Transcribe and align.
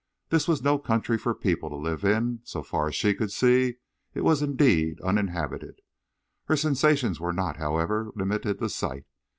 This 0.29 0.47
was 0.47 0.63
no 0.63 0.79
country 0.79 1.15
for 1.19 1.35
people 1.35 1.69
to 1.69 1.75
live 1.75 2.03
in, 2.03 2.11
and 2.13 2.39
so 2.43 2.63
far 2.63 2.87
as 2.87 2.95
she 2.95 3.13
could 3.13 3.31
see 3.31 3.75
it 4.15 4.21
was 4.23 4.41
indeed 4.41 4.99
uninhabited. 5.01 5.79
Her 6.45 6.55
sensations 6.57 7.19
were 7.19 7.31
not, 7.33 7.57
however, 7.57 8.11
limited 8.15 8.57
to 8.57 8.69
sight. 8.69 9.05